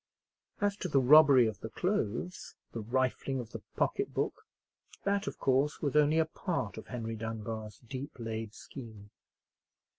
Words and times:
As 0.59 0.75
to 0.77 0.87
the 0.87 0.99
robbery 0.99 1.45
of 1.45 1.59
the 1.59 1.69
clothes—the 1.69 2.79
rifling 2.79 3.39
of 3.39 3.51
the 3.51 3.61
pocketbook—that, 3.75 5.27
of 5.27 5.37
course, 5.37 5.79
was 5.79 5.95
only 5.95 6.17
a 6.17 6.25
part 6.25 6.79
of 6.79 6.87
Henry 6.87 7.13
Dunbar's 7.15 7.77
deep 7.87 8.13
laid 8.17 8.55
scheme. 8.55 9.11